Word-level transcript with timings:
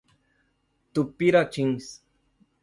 Tupiratins 0.93 1.85